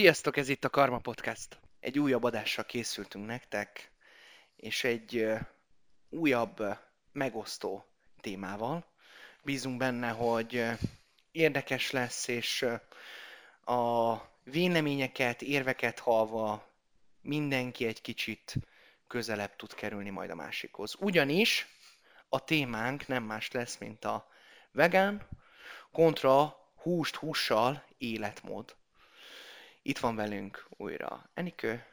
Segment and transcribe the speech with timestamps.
[0.00, 1.60] Sziasztok, ez itt a Karma Podcast.
[1.80, 3.92] Egy újabb adással készültünk nektek,
[4.56, 5.26] és egy
[6.08, 6.62] újabb,
[7.12, 7.84] megosztó
[8.20, 8.86] témával.
[9.42, 10.64] Bízunk benne, hogy
[11.32, 12.66] érdekes lesz, és
[13.64, 16.68] a véleményeket, érveket halva
[17.20, 18.54] mindenki egy kicsit
[19.06, 20.94] közelebb tud kerülni majd a másikhoz.
[20.98, 21.66] Ugyanis
[22.28, 24.28] a témánk nem más lesz, mint a
[24.72, 25.28] vegán
[25.90, 28.78] kontra húst hússal életmód.
[29.82, 31.84] Itt van velünk újra Enikő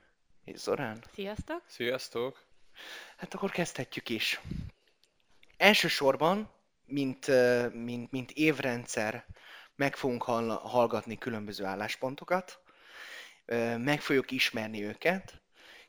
[0.44, 1.04] és Zorán.
[1.14, 1.64] Sziasztok!
[1.68, 2.46] Sziasztok!
[3.18, 4.42] Hát akkor kezdhetjük is.
[5.58, 6.52] Elsősorban,
[6.86, 7.28] mint,
[7.74, 9.26] mint, mint évrendszer,
[9.76, 12.60] meg fogunk hall- hallgatni különböző álláspontokat,
[13.78, 15.42] meg fogjuk ismerni őket,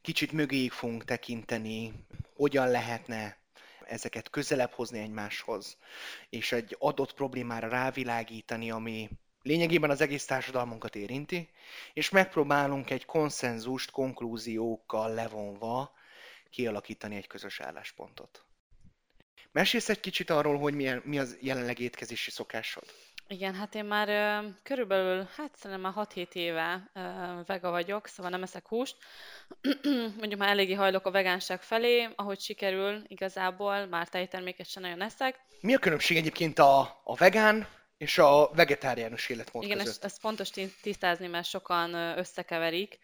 [0.03, 3.39] kicsit mögéig fogunk tekinteni, hogyan lehetne
[3.87, 5.79] ezeket közelebb hozni egymáshoz,
[6.29, 9.09] és egy adott problémára rávilágítani, ami
[9.43, 11.49] lényegében az egész társadalmunkat érinti,
[11.93, 15.93] és megpróbálunk egy konszenzust konklúziókkal levonva
[16.51, 18.43] kialakítani egy közös álláspontot.
[19.53, 22.85] Mesélsz egy kicsit arról, hogy milyen, mi az jelenleg étkezési szokásod?
[23.31, 27.01] Igen, hát én már ö, körülbelül, hát szerintem már 6-7 éve ö,
[27.47, 28.97] vega vagyok, szóval nem eszek húst.
[30.19, 35.41] Mondjuk már eléggé hajlok a vegánság felé, ahogy sikerül igazából, már tejterméket sem nagyon eszek.
[35.61, 37.69] Mi a különbség egyébként a, a vegán
[37.99, 40.05] és a vegetáriánus életmód Igen, között?
[40.05, 42.99] ezt, fontos ti- tisztázni, mert sokan összekeverik.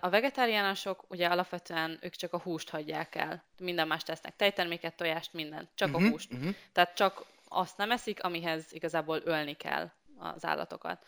[0.00, 3.44] A vegetáriánusok ugye alapvetően ők csak a húst hagyják el.
[3.58, 6.30] Minden más tesznek, tejterméket, tojást, mindent, csak a Mhm, húst.
[6.32, 6.48] mhm.
[6.72, 11.06] Tehát csak azt nem eszik, amihez igazából ölni kell az állatokat.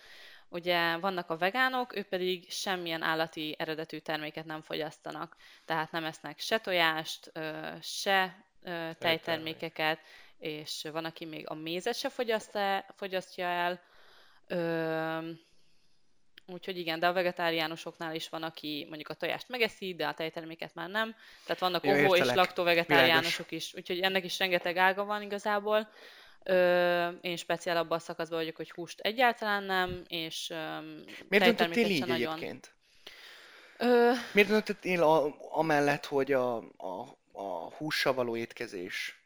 [0.48, 5.36] Ugye vannak a vegánok, ők pedig semmilyen állati eredetű terméket nem fogyasztanak.
[5.64, 7.32] Tehát nem esznek se tojást,
[7.82, 8.44] se
[8.98, 9.98] tejtermékeket,
[10.40, 13.80] és van, aki még a mézet se fogyasztja, el.
[14.46, 15.30] Ö,
[16.52, 20.74] Úgyhogy igen, de a vegetáriánusoknál is van, aki mondjuk a tojást megeszi, de a tejterméket
[20.74, 21.14] már nem.
[21.44, 22.34] Tehát vannak ovó és értelek.
[22.34, 25.88] laktó vegetáriánusok is, úgyhogy ennek is rengeteg ága van igazából.
[26.44, 31.86] Ö, én speciál abban a szakaszban vagyok, hogy húst egyáltalán nem, és öm, Miért döntöttél
[31.86, 32.32] így nagyon.
[32.32, 32.74] egyébként?
[33.78, 39.19] Ö, Miért döntöttél a, amellett, hogy a, a, a hússal való étkezés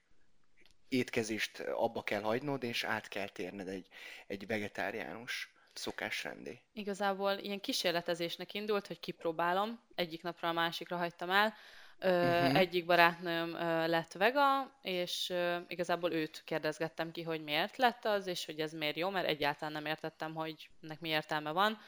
[0.94, 3.86] étkezést abba kell hagynod, és át kell térned egy,
[4.26, 6.60] egy vegetáriánus szokásrendé?
[6.72, 11.54] Igazából ilyen kísérletezésnek indult, hogy kipróbálom, egyik napra a másikra hagytam el.
[11.98, 12.56] Mhm.
[12.56, 13.52] Egyik barátnőm
[13.88, 15.32] lett vega, és
[15.68, 19.72] igazából őt kérdezgettem ki, hogy miért lett az, és hogy ez miért jó, mert egyáltalán
[19.72, 21.78] nem értettem, hogy ennek mi értelme van.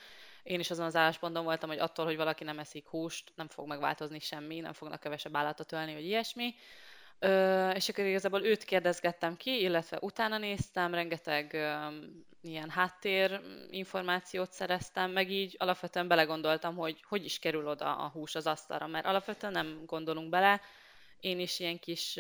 [0.43, 3.67] Én is azon az állásponton voltam, hogy attól, hogy valaki nem eszik húst, nem fog
[3.67, 6.55] megváltozni semmi, nem fognak kevesebb állatot ölni, vagy ilyesmi.
[7.19, 11.75] Ö, és akkor igazából őt kérdezgettem ki, illetve utána néztem, rengeteg ö,
[12.43, 13.41] ilyen háttér
[13.71, 18.87] információt szereztem, meg így alapvetően belegondoltam, hogy hogy is kerül oda a hús az asztalra,
[18.87, 20.61] mert alapvetően nem gondolunk bele.
[21.21, 22.19] Én is ilyen kis,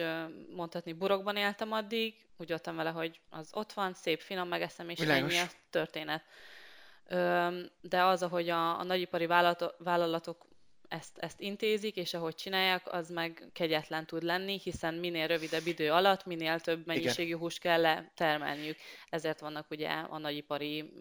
[0.54, 4.98] mondhatni, burokban éltem addig, úgy voltam vele, hogy az ott van, szép, finom, megeszem, és
[4.98, 5.32] Világos.
[5.32, 6.22] ennyi a történet.
[7.06, 7.48] Ö,
[7.80, 9.26] de az, ahogy a, a nagyipari
[9.78, 10.46] vállalatok
[10.88, 15.90] ezt, ezt intézik, és ahogy csinálják, az meg kegyetlen tud lenni, hiszen minél rövidebb idő
[15.92, 18.76] alatt, minél több mennyiségű húst kell letermelniük.
[19.08, 20.92] Ezért vannak ugye a nagyipari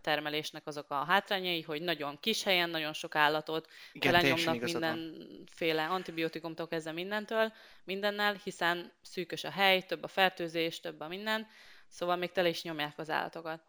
[0.00, 6.68] termelésnek azok a hátrányai, hogy nagyon kis helyen, nagyon sok állatot Igen, lenyomnak mindenféle antibiotikumtól
[6.68, 7.52] kezdve mindentől,
[7.84, 11.46] mindennel, hiszen szűkös a hely, több a fertőzés, több a minden,
[11.88, 13.62] szóval még tele is nyomják az állatokat.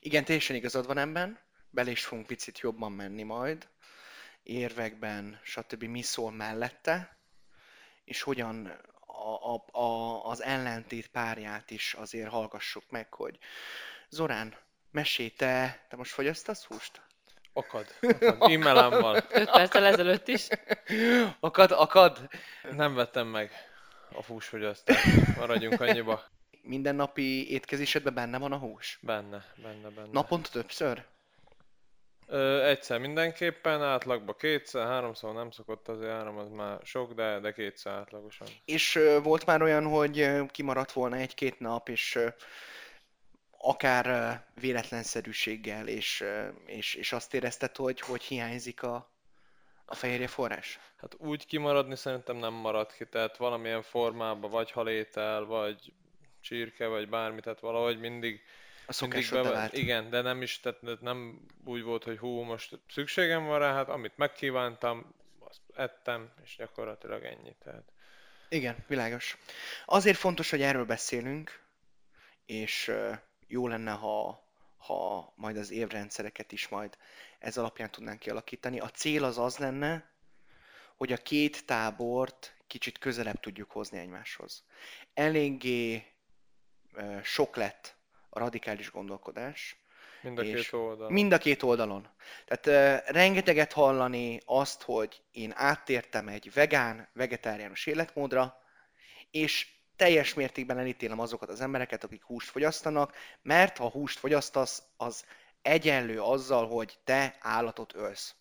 [0.00, 1.38] Igen, teljesen igazad van ebben,
[1.70, 3.68] bele is fogunk picit jobban menni majd,
[4.42, 5.82] érvekben, stb.
[5.84, 7.16] mi szól mellette,
[8.04, 8.66] és hogyan
[9.06, 13.38] a, a, a, az ellentét párját is azért hallgassuk meg, hogy
[14.08, 14.54] Zorán,
[14.90, 17.00] mesélj te, te most fogyasztasz húst?
[17.52, 17.86] Akad.
[18.00, 18.50] akad.
[18.50, 19.24] Immelámmal.
[19.30, 20.48] 5 perccel ezelőtt is.
[21.40, 22.28] Akad, akad?
[22.70, 23.50] Nem vettem meg
[24.12, 25.36] a húsfogyasztást.
[25.36, 26.22] Maradjunk annyiba.
[26.62, 28.98] Mindennapi étkezésedben benne van a hús?
[29.02, 30.08] Benne, benne, benne.
[30.12, 31.04] Naponta többször?
[32.32, 37.52] Ö, egyszer mindenképpen, átlagban kétszer, háromszor nem szokott azért három, az már sok, de, de
[37.52, 38.46] kétszer átlagosan.
[38.64, 42.28] És ö, volt már olyan, hogy ö, kimaradt volna egy-két nap, és ö,
[43.58, 49.10] akár ö, véletlenszerűséggel, és, ö, és, és azt érezted, hogy, hogy hiányzik a,
[49.84, 50.78] a fehérje forrás?
[50.96, 55.92] Hát úgy kimaradni szerintem nem marad ki, tehát valamilyen formában, vagy halétel, vagy
[56.40, 58.42] csirke, vagy bármi, tehát valahogy mindig
[59.00, 59.72] A bevált.
[59.72, 63.88] Igen, de nem is, tehát nem úgy volt, hogy hú, most szükségem van rá, hát
[63.88, 67.54] amit megkívántam, azt ettem, és gyakorlatilag ennyi.
[67.64, 67.92] Tehát
[68.48, 69.36] Igen, világos.
[69.86, 71.60] Azért fontos, hogy erről beszélünk,
[72.46, 72.92] és
[73.46, 74.46] jó lenne, ha,
[74.76, 76.96] ha majd az évrendszereket is majd
[77.38, 78.80] ez alapján tudnánk kialakítani.
[78.80, 80.10] A cél az az lenne,
[80.96, 84.64] hogy a két tábort kicsit közelebb tudjuk hozni egymáshoz.
[85.14, 86.06] Eléggé
[87.22, 87.96] sok lett
[88.34, 89.76] a radikális gondolkodás.
[90.22, 91.12] Mind a két oldalon.
[91.12, 92.08] Mind a két oldalon.
[92.46, 98.56] Tehát uh, rengeteget hallani azt, hogy én áttértem egy vegán, vegetáriánus életmódra,
[99.30, 105.24] és teljes mértékben elítélem azokat az embereket, akik húst fogyasztanak, mert ha húst fogyasztasz, az
[105.62, 108.34] egyenlő azzal, hogy te állatot ölsz.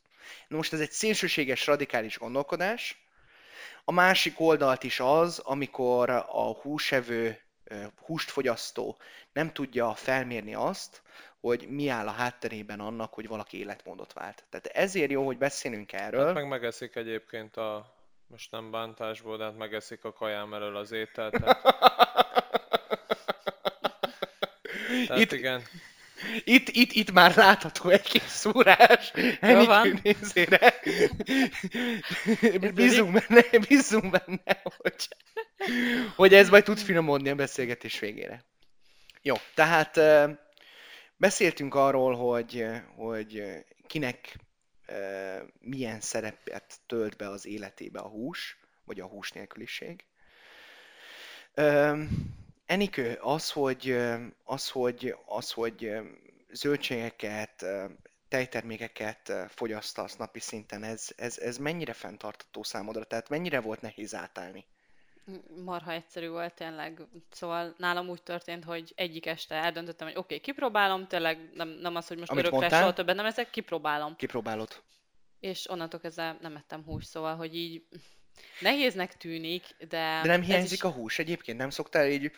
[0.47, 3.05] Na most ez egy szélsőséges, radikális gondolkodás.
[3.83, 7.39] A másik oldalt is az, amikor a húsevő,
[8.05, 8.97] húst fogyasztó
[9.33, 11.01] nem tudja felmérni azt,
[11.39, 14.43] hogy mi áll a hátterében annak, hogy valaki életmódot vált.
[14.49, 16.25] Tehát ezért jó, hogy beszélünk erről.
[16.25, 17.95] Hát meg megeszik egyébként a,
[18.27, 21.31] most nem bántásból, de hát megeszik a kajám elől az ételt.
[21.31, 21.61] Tehát...
[25.07, 25.61] tehát Itt, igen.
[26.43, 30.73] Itt, itt, itt már látható egy kis szúrás Enikő nézére.
[32.73, 35.07] Bízunk benne, bízunk benne, hogy,
[36.15, 38.43] hogy ez majd tud finomodni a beszélgetés végére.
[39.21, 39.99] Jó, tehát
[41.17, 42.65] beszéltünk arról, hogy,
[42.95, 43.43] hogy
[43.87, 44.35] kinek
[45.59, 50.05] milyen szerepet tölt be az életébe a hús, vagy a hús nélküliség.
[52.71, 53.97] Enikő, az, hogy,
[54.43, 55.91] az, hogy, az, hogy
[56.51, 57.65] zöldségeket,
[58.27, 63.03] tejtermékeket fogyasztasz napi szinten, ez, ez, ez mennyire fenntartató számodra?
[63.03, 64.65] Tehát mennyire volt nehéz átállni?
[65.63, 67.01] Marha egyszerű volt tényleg.
[67.31, 71.95] Szóval nálam úgy történt, hogy egyik este eldöntöttem, hogy oké, okay, kipróbálom, tényleg nem, nem
[71.95, 74.15] az, hogy most Amit örökre soha többet nem ezek, kipróbálom.
[74.15, 74.81] Kipróbálod.
[75.39, 77.83] És onnantól kezdve nem ettem hús, szóval, hogy így
[78.59, 80.19] nehéznek tűnik, de...
[80.21, 80.83] De nem hiányzik is...
[80.83, 81.57] a hús egyébként?
[81.57, 82.31] Nem szoktál így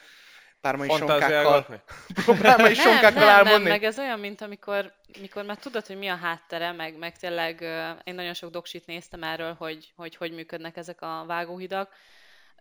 [0.64, 1.66] pármai sonkákkal,
[2.42, 6.16] pármai sonkákkal nem, nem, meg ez olyan, mint amikor mikor már tudod, hogy mi a
[6.16, 7.62] háttere, meg, meg tényleg
[8.04, 11.94] én nagyon sok doksit néztem erről, hogy, hogy hogy működnek ezek a vágóhidak,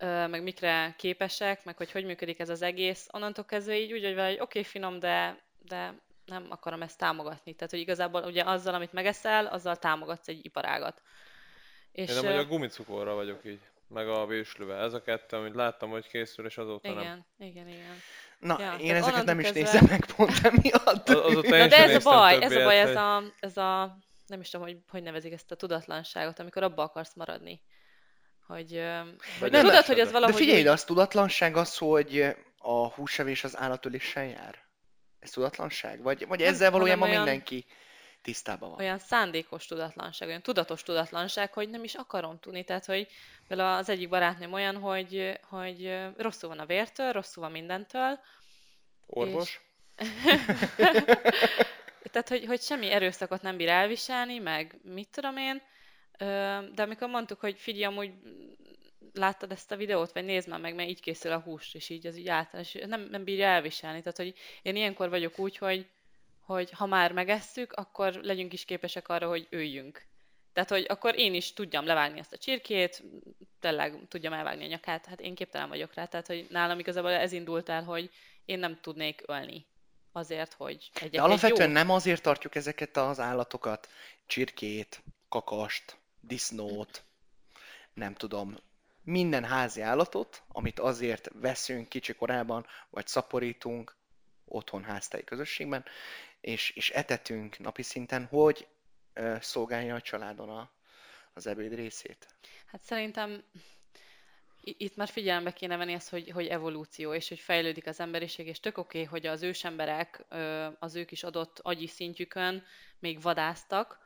[0.00, 3.06] meg mikre képesek, meg hogy hogy működik ez az egész.
[3.12, 5.38] Onnantól kezdve így úgy, hogy oké, okay, finom, de,
[5.68, 5.94] de
[6.26, 7.54] nem akarom ezt támogatni.
[7.54, 11.02] Tehát, hogy igazából ugye azzal, amit megeszel, azzal támogatsz egy iparágat.
[11.92, 13.60] És, Én nem, hogy a gumicukorra vagyok így
[13.92, 14.74] meg a vésülve.
[14.74, 17.48] Ez a kettő, amit láttam, hogy készül, és azóta igen, nem.
[17.48, 18.00] Igen, igen,
[18.38, 19.62] Na, ja, én ezeket nem is kezdve...
[19.62, 21.08] nézem meg pont emiatt.
[21.08, 24.50] Az, Na, de ez a baj, ez a baj, ez a, ez a, nem is
[24.50, 27.62] tudom, hogy hogy nevezik ezt a tudatlanságot, amikor abba akarsz maradni.
[28.46, 28.82] Hogy,
[29.40, 30.34] hogy nem tudod, hogy az valahogy...
[30.34, 34.58] De figyelj, az tudatlanság az, hogy a húsevés az állatöléssel jár?
[35.18, 36.02] Ez tudatlanság?
[36.02, 37.22] Vagy, vagy ezzel valójában olyan...
[37.22, 37.66] mindenki
[38.22, 38.78] tisztában van.
[38.78, 42.64] Olyan szándékos tudatlanság, olyan tudatos tudatlanság, hogy nem is akarom tudni.
[42.64, 43.08] Tehát, hogy
[43.48, 48.18] például az egyik barátnőm olyan, hogy, hogy rosszul van a vértől, rosszul van mindentől.
[49.06, 49.60] Orvos?
[49.96, 49.96] És...
[52.12, 55.62] Tehát, hogy, hogy semmi erőszakot nem bír elviselni, meg mit tudom én.
[56.74, 58.12] De amikor mondtuk, hogy figyelj, amúgy
[59.14, 62.06] láttad ezt a videót, vagy nézd már meg, mert így készül a hús, és így
[62.06, 64.02] az így általános, nem, nem bírja elviselni.
[64.02, 65.86] Tehát, hogy én ilyenkor vagyok úgy, hogy
[66.44, 70.06] hogy ha már megesszük, akkor legyünk is képesek arra, hogy öljünk.
[70.52, 73.02] Tehát, hogy akkor én is tudjam levágni ezt a csirkét,
[73.60, 76.04] tényleg tudjam elvágni a nyakát, hát én képtelen vagyok rá.
[76.04, 78.10] Tehát, hogy nálam igazából ez indult el, hogy
[78.44, 79.66] én nem tudnék ölni
[80.12, 81.74] azért, hogy egyek De alapvetően jó...
[81.74, 83.88] nem azért tartjuk ezeket az állatokat,
[84.26, 87.02] csirkét, kakast, disznót,
[87.94, 88.56] nem tudom,
[89.04, 93.96] minden házi állatot, amit azért veszünk kicsi korában, vagy szaporítunk
[94.44, 95.84] otthon háztai közösségben,
[96.42, 98.66] és, és etetünk napi szinten, hogy
[99.12, 100.70] ö, szolgálja a családon a,
[101.32, 102.26] az ebéd részét?
[102.66, 103.42] Hát szerintem
[104.64, 108.60] itt már figyelembe kéne venni ezt, hogy, hogy evolúció, és hogy fejlődik az emberiség, és
[108.60, 110.24] tök oké, okay, hogy az ősemberek
[110.78, 112.64] az ők is adott agyi szintjükön
[112.98, 113.98] még vadáztak.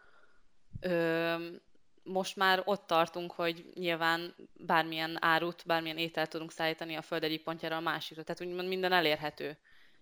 [2.03, 7.43] Most már ott tartunk, hogy nyilván bármilyen árut, bármilyen ételt tudunk szállítani a föld egyik
[7.43, 8.23] pontjára a másikra.
[8.23, 9.59] Tehát úgymond minden elérhető.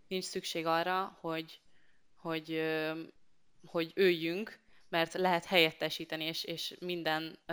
[0.09, 1.61] Nincs szükség arra, hogy
[2.25, 2.63] hogy,
[3.67, 7.53] hogy öljünk, mert lehet helyettesíteni, és, és minden ö,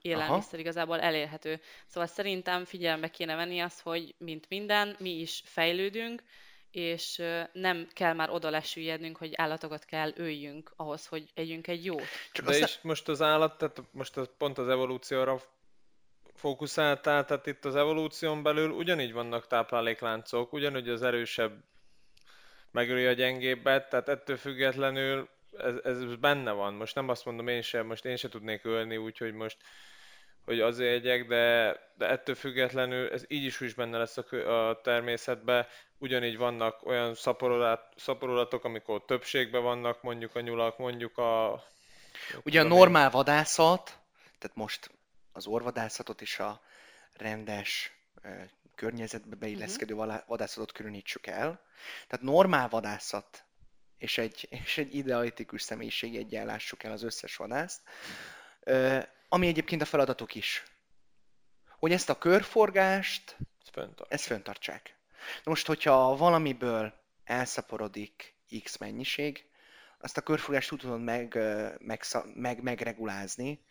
[0.00, 0.60] élelmiszer Aha.
[0.60, 1.60] igazából elérhető.
[1.86, 6.22] Szóval szerintem figyelembe kéne venni azt, hogy mint minden, mi is fejlődünk,
[6.70, 11.84] és ö, nem kell már oda lesüllyednünk, hogy állatokat kell öljünk ahhoz, hogy együnk egy
[11.84, 12.06] jót.
[12.32, 15.40] Csak De is most az állat, tehát most az, pont az evolúcióra
[16.34, 21.64] fókuszáltál, tehát itt az evolúción belül ugyanígy vannak táplálékláncok, ugyanúgy az erősebb
[22.72, 26.74] megöli a gyengébbet, tehát ettől függetlenül ez, ez benne van.
[26.74, 29.56] Most nem azt mondom én sem, most én sem tudnék ölni, úgyhogy most
[30.44, 34.80] hogy azért egyek, de, de ettől függetlenül ez így is is benne lesz a, a
[34.80, 35.66] természetben.
[35.98, 37.14] Ugyanígy vannak olyan
[37.96, 41.62] szaporulatok, amikor többségben vannak, mondjuk a nyulak, mondjuk a...
[42.44, 43.98] Ugye a normál vadászat,
[44.38, 44.90] tehát most
[45.32, 46.60] az orvadászatot is a
[47.16, 47.92] rendes
[48.82, 50.20] környezetbe beilleszkedő uh-huh.
[50.26, 51.60] vadászatot különítsük el.
[52.08, 53.44] Tehát normál vadászat
[53.98, 57.80] és egy, és egy idealitikus személyiség egyen lássuk el az összes vadászt,
[59.28, 60.62] ami egyébként a feladatok is.
[61.78, 63.36] Hogy ezt a körforgást,
[64.08, 64.96] ezt föntartsák.
[65.44, 69.44] Most, hogyha valamiből elszaporodik X mennyiség,
[69.98, 71.38] azt a körforgást tudod meg,
[71.78, 72.02] meg,
[72.34, 73.64] meg, megregulázni,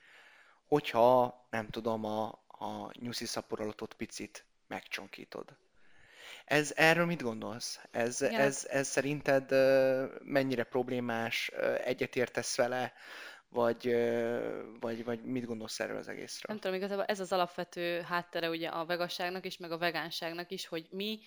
[0.65, 5.57] hogyha nem tudom, a, a nyuszi szaporolatot picit megcsonkítod.
[6.45, 7.79] Ez, erről mit gondolsz?
[7.91, 8.29] Ez, ja.
[8.29, 9.51] ez, ez szerinted
[10.23, 11.51] mennyire problémás?
[11.83, 12.93] Egyetértesz vele?
[13.49, 13.95] Vagy,
[14.79, 16.45] vagy, vagy mit gondolsz erről az egészről?
[16.47, 20.67] Nem tudom, igazából ez az alapvető háttere ugye a vegasságnak is, meg a vegánságnak is,
[20.67, 21.19] hogy mi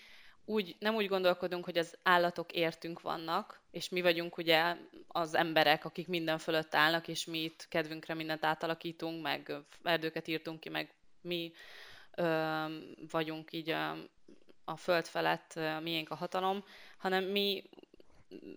[0.44, 4.76] úgy, nem úgy gondolkodunk, hogy az állatok értünk vannak, és mi vagyunk ugye
[5.08, 10.60] az emberek, akik minden fölött állnak, és mi itt kedvünkre mindent átalakítunk, meg erdőket írtunk
[10.60, 11.52] ki, meg mi
[12.16, 12.64] ö,
[13.10, 13.96] vagyunk így a,
[14.64, 16.64] a föld felett, miénk a hatalom,
[16.98, 17.64] hanem mi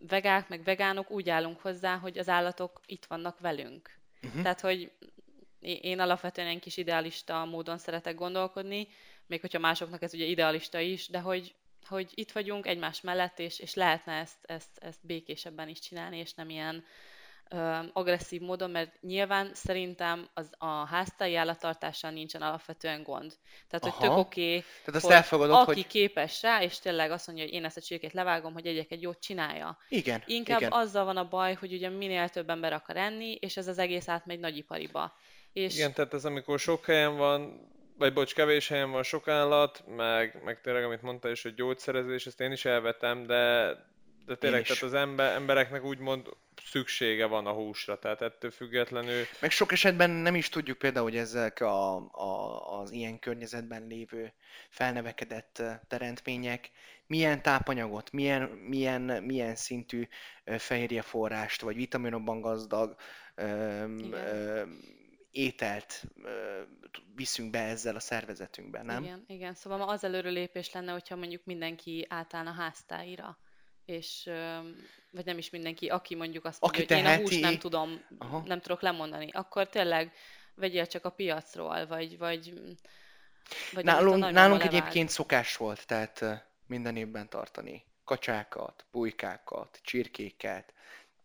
[0.08, 3.98] vegák, meg vegánok úgy állunk hozzá, hogy az állatok itt vannak velünk.
[4.24, 4.42] Uh-huh.
[4.42, 4.92] Tehát, hogy
[5.60, 8.88] én alapvetően egy kis idealista módon szeretek gondolkodni,
[9.26, 11.56] még hogyha másoknak ez ugye idealista is, de hogy
[11.88, 16.34] hogy itt vagyunk egymás mellett, és, és lehetne ezt, ezt, ezt békésebben is csinálni, és
[16.34, 16.86] nem ilyen
[17.94, 23.34] agresszív módon, mert nyilván szerintem az a háztai állattartással nincsen alapvetően gond.
[23.70, 23.98] Tehát, Aha.
[23.98, 25.88] hogy tök oké, okay, hogy aki hogy...
[25.88, 29.02] képes rá, és tényleg azt mondja, hogy én ezt a csirkét levágom, hogy egyek egy
[29.02, 29.78] jót csinálja.
[29.90, 30.24] Igen.
[30.26, 30.72] Inkább igen.
[30.72, 34.08] azzal van a baj, hogy ugye minél több ember akar enni, és ez az egész
[34.08, 35.16] átmegy nagyipariba.
[35.54, 35.76] És...
[35.76, 40.42] Igen, tehát ez amikor sok helyen van, vagy bocs, kevés helyen van sok állat, meg,
[40.44, 43.74] meg tényleg, amit mondta is, hogy gyógyszerezés, ezt én is elvetem, de,
[44.26, 46.28] de tényleg, tehát az ember, embereknek úgymond
[46.64, 49.24] szüksége van a húsra, tehát ettől függetlenül...
[49.42, 54.34] Meg sok esetben nem is tudjuk például, hogy ezek a, a, az ilyen környezetben lévő
[54.70, 56.72] felnevekedett teremtmények
[57.08, 60.08] milyen tápanyagot, milyen, milyen, milyen szintű
[60.58, 62.96] fehérjeforrást, vagy vitaminokban gazdag
[65.32, 66.62] ételt ö,
[67.16, 69.04] viszünk be ezzel a szervezetünkben, nem?
[69.04, 69.54] Igen, igen.
[69.54, 73.38] Szóval az előrelépés lenne, hogyha mondjuk mindenki átállna háztáira,
[73.88, 74.30] és
[75.12, 77.22] vagy nem is mindenki, aki mondjuk azt mondja, aki hogy teheti...
[77.22, 78.44] én a húst nem tudom, Aha.
[78.46, 80.14] nem tudok lemondani, akkor tényleg
[80.56, 82.54] vegyél csak a piacról, vagy, vagy,
[83.74, 87.86] vagy nálunk, nálunk egyébként szokás volt, tehát minden évben tartani.
[88.04, 90.74] Kacsákat, pulykákat, csirkéket,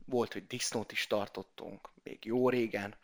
[0.04, 2.94] volt, hogy disznót is tartottunk, még jó régen,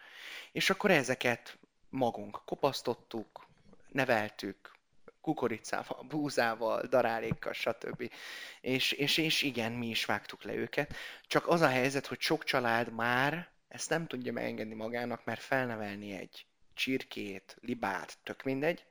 [0.53, 3.47] és akkor ezeket magunk kopasztottuk,
[3.89, 4.77] neveltük,
[5.21, 8.13] kukoricával, búzával, darálékkal, stb.
[8.61, 10.95] És, és, és igen, mi is vágtuk le őket.
[11.27, 16.13] Csak az a helyzet, hogy sok család már ezt nem tudja megengedni magának, mert felnevelni
[16.13, 18.85] egy csirkét, libát, tök mindegy,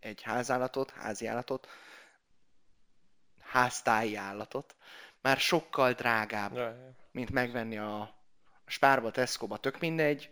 [0.00, 1.68] egy házállatot, házi állatot,
[3.40, 4.76] háztáji állatot,
[5.20, 6.58] már sokkal drágább,
[7.10, 8.00] mint megvenni a,
[8.64, 10.30] a spárba, Tesco-ba, tök mindegy,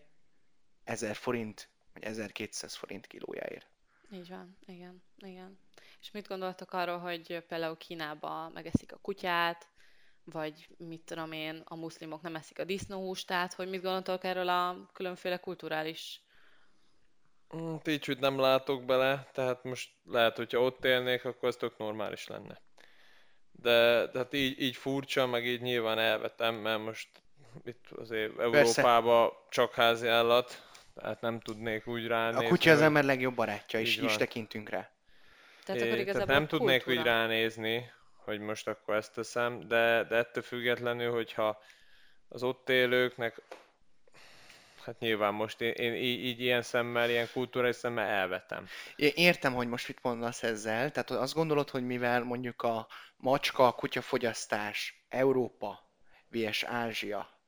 [0.84, 3.69] 1000 forint, vagy 1200 forint kilójáért.
[4.12, 5.58] Így van, igen, igen.
[6.00, 9.68] És mit gondoltok arról, hogy például Kínába megeszik a kutyát,
[10.24, 14.48] vagy mit tudom én, a muszlimok nem eszik a disznóhúst, tehát hogy mit gondoltok erről
[14.48, 16.22] a különféle kulturális
[17.86, 22.60] Így, nem látok bele, tehát most lehet, hogyha ott élnék, akkor ez tök normális lenne.
[23.52, 27.08] De tehát így, így furcsa, meg így nyilván elvetem, mert most
[27.64, 32.44] itt azért Európában csak házi állat, tehát nem tudnék úgy ránézni.
[32.44, 34.90] A kutya az ember legjobb barátja, és is tekintünk rá.
[35.64, 37.90] Tehát, akkor tehát nem tudnék úgy ránézni,
[38.24, 41.62] hogy most akkor ezt teszem, de, de ettől függetlenül, hogyha
[42.28, 43.40] az ott élőknek,
[44.84, 48.66] hát nyilván most én, én így, így ilyen szemmel, ilyen kultúrai szemmel elvetem.
[48.96, 53.66] Én értem, hogy most mit mondasz ezzel, tehát azt gondolod, hogy mivel mondjuk a macska,
[53.66, 55.88] a kutyafogyasztás Európa
[56.28, 56.62] vs.
[56.62, 57.39] Ázsia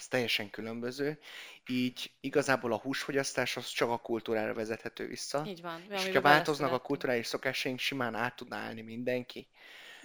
[0.00, 1.18] az teljesen különböző,
[1.66, 5.44] így igazából a húsfogyasztás az csak a kultúrára vezethető vissza.
[5.46, 5.82] Így van.
[5.90, 9.48] És ha változnak a kulturális szokásaink, simán át tudná állni mindenki.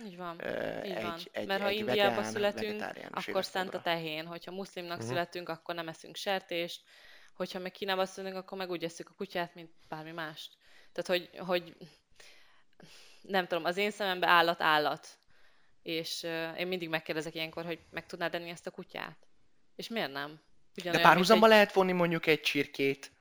[0.06, 1.20] Így van, uh, így egy, van.
[1.32, 4.26] Egy, Mert ha egy Indiába születünk, akkor szent a tehén.
[4.26, 5.10] Hogyha muszlimnak uh-huh.
[5.10, 6.82] születünk, akkor nem eszünk sertést.
[7.34, 10.58] Hogyha meg Kínába születünk, akkor meg úgy eszünk a kutyát, mint bármi mást.
[10.92, 11.76] Tehát, hogy, hogy
[13.22, 15.08] nem tudom, az én szememben állat állat.
[15.82, 19.18] És uh, én mindig megkérdezek ilyenkor, hogy meg tudnád enni ezt a kutyát?
[19.76, 20.40] És miért nem?
[20.78, 21.52] Ugyanolyan, De párhuzamba egy...
[21.52, 23.12] lehet vonni mondjuk egy csirkét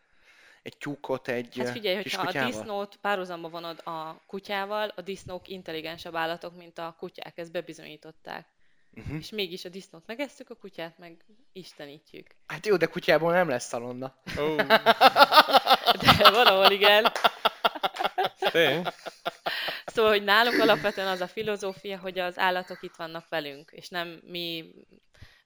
[0.64, 2.50] egy tyúkot egy Hát figyelj, kis hogyha a kutyával?
[2.50, 8.46] disznót párhuzamba vonod a kutyával, a disznók intelligensebb állatok, mint a kutyák, ezt bebizonyították.
[8.96, 9.16] Uh-huh.
[9.18, 12.26] És mégis a disznót megesztük, a kutyát meg istenítjük.
[12.46, 14.14] Hát jó, de kutyából nem lesz szalonna.
[14.38, 14.54] Ó,
[16.00, 17.12] De valahol igen.
[18.50, 18.82] tény?
[19.86, 24.20] Szóval, hogy nálunk alapvetően az a filozófia, hogy az állatok itt vannak velünk, és nem
[24.26, 24.74] mi,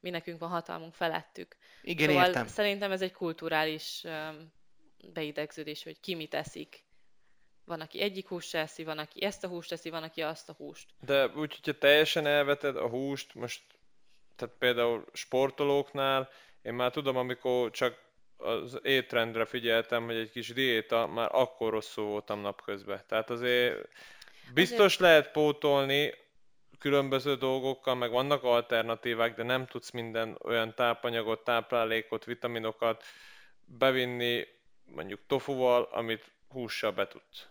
[0.01, 1.57] mi nekünk van hatalmunk felettük.
[1.83, 2.47] Igen, szóval értem.
[2.47, 4.05] szerintem ez egy kulturális
[5.13, 6.87] beidegződés, hogy ki mit eszik.
[7.65, 10.53] Van, aki egyik húst eszi, van, aki ezt a húst eszi, van, aki azt a
[10.53, 10.91] húst.
[11.01, 13.63] De úgy, hogyha teljesen elveted a húst, most
[14.37, 16.29] tehát például sportolóknál,
[16.63, 22.05] én már tudom, amikor csak az étrendre figyeltem, hogy egy kis diéta, már akkor rosszul
[22.05, 23.03] voltam napközben.
[23.07, 23.89] Tehát azért
[24.55, 26.15] biztos lehet pótolni
[26.79, 33.05] különböző dolgokkal, meg vannak alternatívák, de nem tudsz minden olyan tápanyagot, táplálékot, vitaminokat
[33.65, 34.47] bevinni
[34.85, 37.47] mondjuk tofuval, amit hússal be tudsz.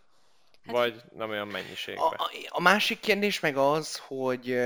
[0.66, 2.04] Hát- Vagy nem olyan mennyiségben.
[2.06, 4.58] a, a másik kérdés meg az, hogy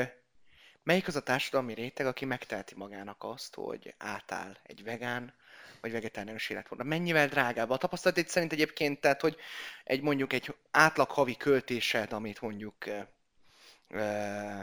[0.84, 5.34] melyik az a társadalmi réteg, aki megteheti magának azt, hogy átáll egy vegán
[5.82, 6.86] vagy vegetáriánus életmódra.
[6.86, 7.70] Mennyivel drágább?
[7.70, 9.36] A tapasztalat szerint egyébként, tehát, hogy
[9.84, 12.76] egy mondjuk egy átlag havi költésed, amit mondjuk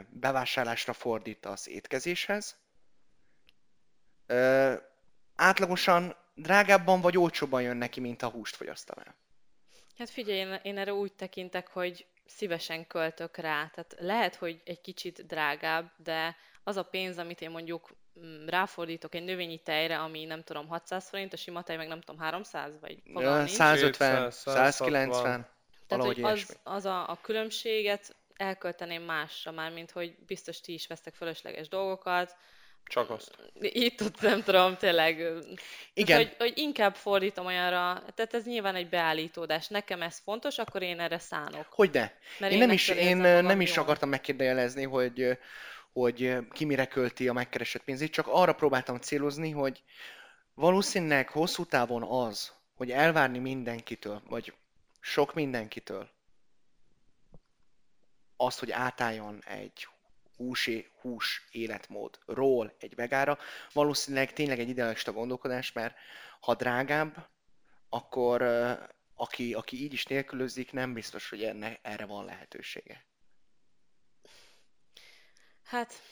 [0.08, 2.56] bevásárlásra fordítasz étkezéshez,
[4.26, 4.74] ö,
[5.36, 9.14] átlagosan drágábban vagy olcsóbban jön neki, mint a húst fogyasztanál.
[9.98, 13.70] Hát figyelj, én, én erre úgy tekintek, hogy szívesen költök rá.
[13.74, 19.14] Tehát lehet, hogy egy kicsit drágább, de az a pénz, amit én mondjuk mm, ráfordítok
[19.14, 22.72] egy növényi tejre, ami nem tudom 600 forint, a sima tej meg nem tudom 300,
[22.80, 23.50] vagy nincs.
[23.50, 25.46] 150, 200, 190, Tehát,
[25.88, 26.54] valahogy hogy az, ilyesmi.
[26.62, 32.36] az a, a különbséget elkölteném másra már, mint hogy biztos ti is vesztek fölösleges dolgokat.
[32.84, 33.36] Csak azt.
[33.60, 35.18] Itt ott nem tudom, tényleg.
[35.94, 36.06] Igen.
[36.06, 39.68] Tehát, hogy, hogy inkább fordítom olyanra, tehát ez nyilván egy beállítódás.
[39.68, 41.66] Nekem ez fontos, akkor én erre szánok.
[41.70, 42.18] Hogy de?
[42.38, 43.84] Mert Én nem is, én nem is jól.
[43.84, 45.38] akartam megkérdejelezni, hogy,
[45.92, 49.82] hogy ki mire költi a megkeresett pénzét, csak arra próbáltam célozni, hogy
[50.54, 54.52] valószínűleg hosszú távon az, hogy elvárni mindenkitől, vagy
[55.00, 56.08] sok mindenkitől,
[58.40, 59.88] azt, hogy átálljon egy
[60.36, 63.38] húsé, hús életmódról egy vegára,
[63.72, 65.96] valószínűleg tényleg egy idealista gondolkodás, mert
[66.40, 67.28] ha drágább,
[67.88, 68.42] akkor
[69.14, 73.04] aki, aki így is nélkülözik, nem biztos, hogy enne, erre van lehetősége.
[75.64, 76.02] Hát,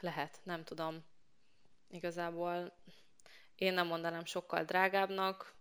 [0.00, 1.04] lehet, nem tudom.
[1.90, 2.78] Igazából
[3.54, 5.57] én nem mondanám sokkal drágábbnak,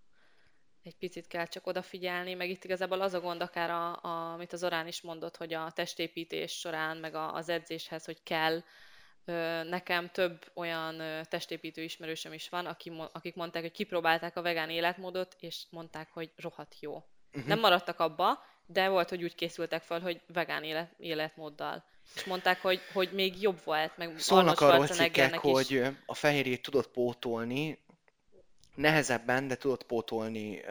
[0.87, 4.53] egy picit kell csak odafigyelni, meg itt igazából az a gond akár, a, a, amit
[4.53, 8.61] az Orán is mondott, hogy a testépítés során, meg a, az edzéshez, hogy kell.
[9.63, 15.35] Nekem több olyan testépítő ismerősöm is van, aki, akik mondták, hogy kipróbálták a vegán életmódot,
[15.39, 16.93] és mondták, hogy rohadt jó.
[16.93, 17.47] Uh-huh.
[17.47, 21.83] Nem maradtak abba, de volt, hogy úgy készültek fel, hogy vegán élet, életmóddal.
[22.15, 25.39] És mondták, hogy, hogy még jobb volt, meg Szólnak arról cikkek, is.
[25.39, 27.79] hogy a fehérjét tudod pótolni,
[28.77, 30.57] nehezebben, de tudod pótolni.
[30.57, 30.65] Uh,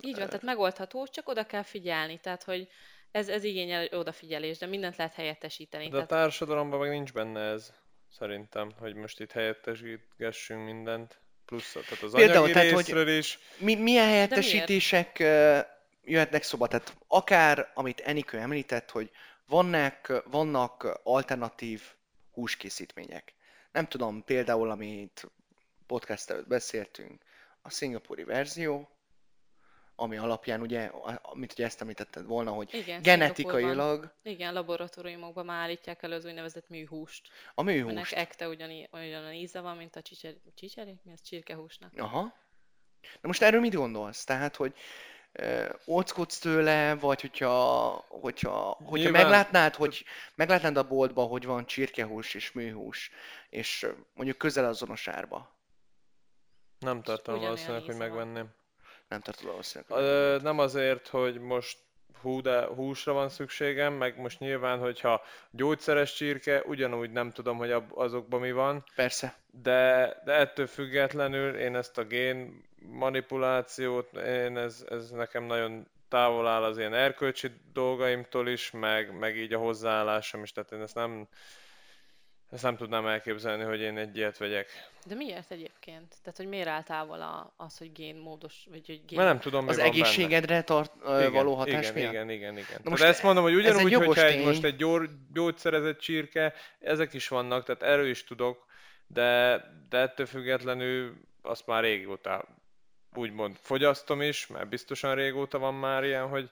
[0.00, 2.18] Így van, tehát megoldható, csak oda kell figyelni.
[2.18, 2.68] Tehát, hogy
[3.10, 5.82] ez, ez igényel odafigyelés, de mindent lehet helyettesíteni.
[5.82, 7.72] De a Tehát, társadalomban meg nincs benne ez,
[8.18, 11.18] szerintem, hogy most itt helyettesítgessünk mindent.
[11.44, 13.38] Plusz, tehát az Például, anyagi tehát, hogy- részről is.
[13.58, 15.18] Mi, milyen helyettesítések
[16.04, 16.66] jöhetnek szóba?
[16.66, 19.10] Tehát akár, amit Enikő említett, hogy
[19.46, 21.82] vannak, vannak alternatív
[22.32, 23.34] húskészítmények.
[23.72, 25.30] Nem tudom, például, amit
[25.86, 27.22] podcast előtt beszéltünk,
[27.62, 28.88] a szingapúri verzió,
[29.94, 30.84] ami alapján ugye,
[31.22, 36.68] amit ugye ezt említetted volna, hogy igen, genetikailag Igen, laboratóriumokban már állítják elő az úgynevezett
[36.68, 37.28] műhúst.
[37.54, 38.12] a Ennek műhúst.
[38.12, 41.00] ekte ugyani, olyan íze van, mint a csicser, csicseri?
[41.02, 41.92] Mi az csirkehúsnak?
[41.96, 42.20] Aha.
[43.02, 44.24] Na most erről mit gondolsz?
[44.24, 44.74] Tehát, hogy
[45.32, 47.56] ö, óckodsz tőle, vagy hogyha,
[48.08, 53.10] hogyha, hogyha Nyilván- meglátnád, hogy meglátnád a boltba, hogy van csirkehús és műhús,
[53.48, 55.56] és mondjuk közel azonos árba,
[56.78, 58.46] Nem tartom valószínűleg, hogy megvenném.
[59.08, 59.92] nem tartod valószínűleg.
[59.92, 61.78] hogy Ö, Nem azért, hogy most
[62.20, 67.74] hú, de húsra van szükségem, meg most nyilván, hogyha gyógyszeres csirke, ugyanúgy nem tudom, hogy
[67.94, 69.36] azokban mi van, Persze.
[69.62, 76.46] de, de ettől függetlenül én ezt a gén manipulációt, én ez, ez nekem nagyon távol
[76.46, 80.94] áll az ilyen erkölcsi dolgaimtól is, meg, meg így a hozzáállásom is, tehát én ezt
[80.94, 81.28] nem,
[82.50, 84.90] ezt nem tudnám elképzelni, hogy én egy ilyet vegyek.
[85.06, 86.14] De miért egyébként?
[86.22, 89.18] Tehát, hogy miért áll távol a, az, hogy génmódos, vagy hogy gén...
[89.18, 89.98] Mert nem tudom, mi Az van benne.
[89.98, 92.12] egészségedre tart, ö, Igen, való hatás igen, miatt?
[92.12, 92.66] Igen, igen, igen.
[92.68, 95.98] most most ezt mondom, hogy ez egy ugyanúgy, jogos hogyha egy, most egy gyor, gyógyszerezett
[95.98, 98.66] csirke, ezek is vannak, tehát erről is tudok,
[99.06, 102.44] de, de ettől függetlenül azt már régóta
[103.14, 106.50] úgymond fogyasztom is, mert biztosan régóta van már ilyen, hogy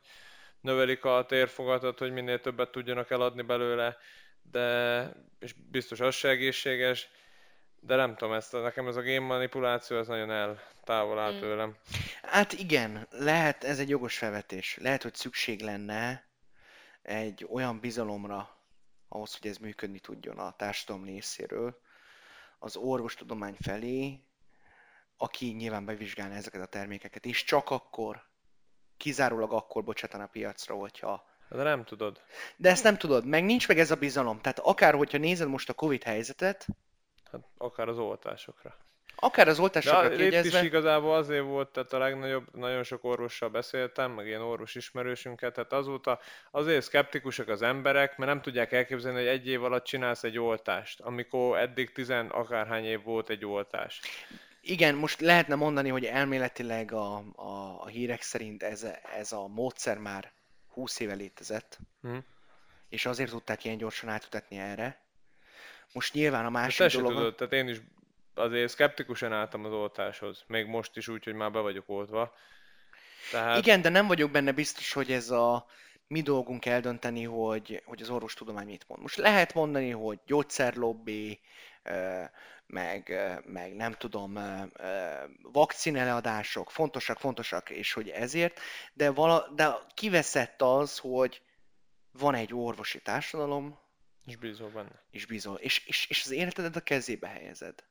[0.60, 3.96] növelik a térfogatot, hogy minél többet tudjanak eladni belőle,
[4.50, 7.08] de és biztos az se egészséges,
[7.80, 11.38] de nem tudom, ezt, nekem ez a game manipuláció, ez nagyon eltávol áll Mm.
[11.38, 11.76] tőlem.
[12.22, 14.76] Hát igen, lehet, ez egy jogos felvetés.
[14.80, 16.24] Lehet, hogy szükség lenne
[17.02, 18.56] egy olyan bizalomra,
[19.08, 21.80] ahhoz, hogy ez működni tudjon a társadalom részéről,
[22.58, 24.20] az orvostudomány felé,
[25.16, 28.24] aki nyilván bevizsgálna ezeket a termékeket, és csak akkor,
[28.96, 31.34] kizárólag akkor bocsátana a piacra, hogyha...
[31.48, 32.20] De nem tudod.
[32.56, 34.40] De ezt nem tudod, meg nincs meg ez a bizalom.
[34.40, 36.66] Tehát akár, hogyha nézed most a Covid helyzetet,
[37.32, 38.76] Hát akár az oltásokra.
[39.16, 43.04] akár az De oltásokra itt kiegyezve, is igazából azért volt, tehát a legnagyobb, nagyon sok
[43.04, 48.72] orvossal beszéltem, meg ilyen orvos ismerősünket, tehát azóta azért szkeptikusak az emberek, mert nem tudják
[48.72, 53.44] elképzelni, hogy egy év alatt csinálsz egy oltást, amikor eddig tizen akárhány év volt egy
[53.44, 54.00] oltás.
[54.60, 58.86] Igen, most lehetne mondani, hogy elméletileg a, a, a hírek szerint ez,
[59.18, 60.32] ez a módszer már
[60.76, 62.16] 20 éve létezett, Hm.
[62.88, 65.00] és azért tudták ilyen gyorsan átutatni erre.
[65.92, 67.12] Most nyilván a De másik dolog...
[67.12, 67.80] tudod, tehát én is
[68.34, 72.34] azért szkeptikusan álltam az oltáshoz, még most is úgy, hogy már be vagyok oltva.
[73.30, 75.66] Tehát Igen, de nem vagyok benne biztos, hogy ez a
[76.06, 79.02] mi dolgunk eldönteni, hogy, hogy az orvostudomány mit mond.
[79.02, 81.40] Most lehet mondani, hogy gyógyszerlobbi,
[82.66, 83.12] meg,
[83.44, 84.38] meg nem tudom,
[85.42, 88.60] vakcineleadások fontosak, fontosak, és hogy ezért,
[88.92, 91.42] de, vala, de kiveszett az, hogy
[92.12, 93.78] van egy orvosi társadalom,
[94.26, 95.02] is bízol benne.
[95.10, 97.84] és bizony, és, és, és az életedet a kezébe helyezed.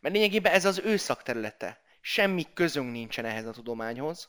[0.00, 1.80] Mert lényegében ez az ő szakterülete.
[2.00, 4.28] Semmi közünk nincsen ehhez a tudományhoz.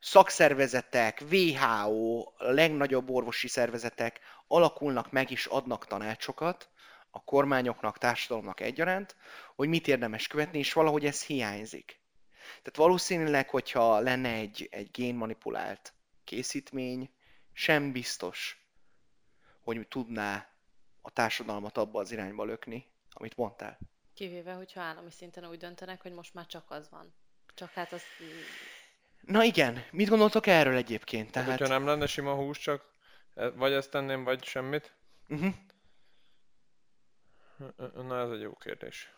[0.00, 6.68] Szakszervezetek, WHO, a legnagyobb orvosi szervezetek alakulnak meg és adnak tanácsokat
[7.16, 9.16] a kormányoknak, társadalomnak egyaránt,
[9.54, 12.00] hogy mit érdemes követni, és valahogy ez hiányzik.
[12.46, 17.10] Tehát valószínűleg, hogyha lenne egy, egy génmanipulált készítmény,
[17.52, 18.66] sem biztos,
[19.60, 20.48] hogy tudná
[21.00, 23.78] a társadalmat abba az irányba lökni, amit mondtál.
[24.14, 27.14] Kivéve, hogyha állami szinten úgy döntenek, hogy most már csak az van.
[27.54, 28.02] Csak hát az...
[29.20, 31.30] Na igen, mit gondoltok erről egyébként?
[31.30, 31.48] Tehát...
[31.48, 32.94] Tehát, Hogyha nem lenne sima hús, csak
[33.54, 34.96] vagy ezt tenném, vagy semmit?
[35.28, 35.54] uh-huh.
[38.06, 39.10] Na ez egy jó kérdés.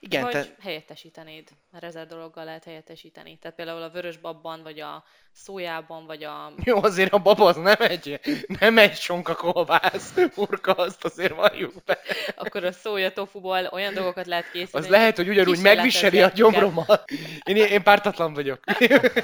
[0.00, 0.46] Igen, vagy te...
[0.60, 3.38] helyettesítenéd, mert ezer dologgal lehet helyettesíteni.
[3.38, 6.52] Tehát például a vörös babban, vagy a szójában, vagy a...
[6.64, 8.20] Jó, azért a baba az nem egy,
[8.60, 11.98] nem egy sonka kolbász, urka, azt azért valljuk be.
[12.36, 14.84] Akkor a szója tofuból olyan dolgokat lehet készíteni.
[14.84, 17.04] Az lehet, hogy ugyanúgy megviseli a gyomromat.
[17.44, 18.60] Én, én pártatlan vagyok.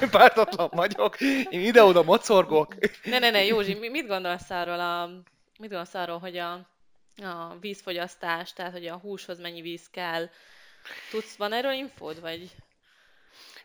[0.01, 1.21] Én pártatlan vagyok.
[1.49, 2.75] Én ide-oda mocorgok.
[3.03, 5.05] Ne, ne, ne, Józsi, mi- mit gondolsz arról, a,
[5.59, 6.76] mit gondolsz arról, hogy a,
[7.23, 10.29] a vízfogyasztás, tehát hogy a húshoz mennyi víz kell?
[11.11, 12.51] Tudsz, van erről infód, vagy?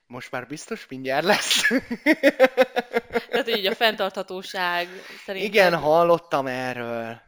[0.07, 1.69] Most már biztos mindjárt lesz.
[3.29, 4.89] Tehát, hogy így a fenntarthatóság
[5.25, 5.45] szerint...
[5.45, 7.21] Igen, hallottam erről.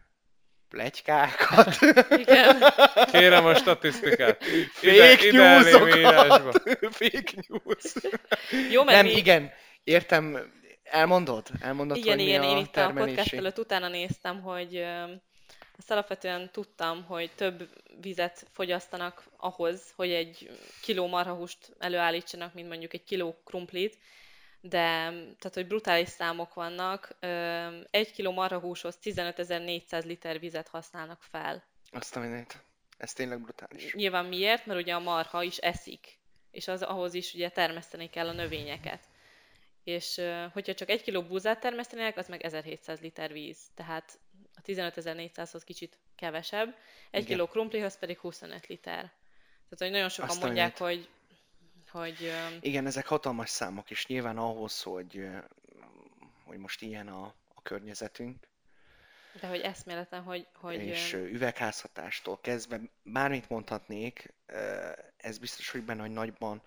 [0.69, 1.77] Plegykákat.
[2.11, 2.63] Igen.
[3.13, 4.45] Kérem a statisztikát.
[4.73, 6.53] Fake elém írásba.
[6.53, 6.95] newsokat.
[6.95, 7.93] Fake news.
[8.71, 9.17] Jó, mert Nem, mi...
[9.17, 9.53] igen.
[9.85, 10.53] Értem.
[10.83, 11.47] Elmondod?
[11.61, 14.85] Elmondod, Igen, hogy igen, mi én a itt a podcast előtt utána néztem, hogy
[15.79, 17.69] azt alapvetően tudtam, hogy több
[18.01, 20.51] vizet fogyasztanak ahhoz, hogy egy
[20.83, 23.99] kiló marhahúst előállítsanak, mint mondjuk egy kiló krumplit,
[24.61, 27.17] de tehát, hogy brutális számok vannak.
[27.91, 31.65] Egy kiló marhahúshoz 15.400 liter vizet használnak fel.
[31.91, 32.63] Azt a mindent.
[32.97, 33.95] Ez tényleg brutális.
[33.95, 34.67] Nyilván miért?
[34.67, 36.19] Mert ugye a marha is eszik,
[36.51, 39.01] és az ahhoz is ugye termeszteni kell a növényeket.
[39.85, 40.21] És
[40.53, 43.59] hogyha csak egy kiló búzát termesztenének, az meg 1700 liter víz.
[43.75, 44.19] Tehát
[44.68, 46.68] a 15400-hoz kicsit kevesebb,
[47.11, 47.24] egy Igen.
[47.24, 48.94] kiló krumplihoz pedig 25 liter.
[48.94, 51.09] Tehát, hogy nagyon sokan Azt mondják, hogy,
[51.90, 55.29] hogy Igen, ezek hatalmas számok, és nyilván ahhoz, hogy,
[56.44, 58.46] hogy most ilyen a, a környezetünk,
[59.40, 64.35] de hogy eszméletlen, hogy, hogy és üvegházhatástól kezdve bármit mondhatnék,
[65.16, 66.62] ez biztos, hogy benne, hogy nagyban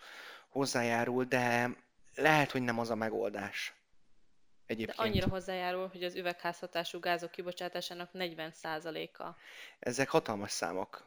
[0.49, 1.69] hozzájárul, de
[2.15, 3.73] lehet, hogy nem az a megoldás.
[4.67, 4.99] De Egyébként.
[4.99, 9.23] annyira hozzájárul, hogy az üvegházhatású gázok kibocsátásának 40%-a.
[9.80, 11.06] Ezek hatalmas számok.